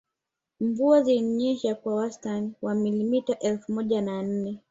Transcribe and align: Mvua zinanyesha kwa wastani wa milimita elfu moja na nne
Mvua 0.59 1.03
zinanyesha 1.03 1.75
kwa 1.75 1.95
wastani 1.95 2.53
wa 2.61 2.75
milimita 2.75 3.39
elfu 3.39 3.73
moja 3.73 4.01
na 4.01 4.23
nne 4.23 4.59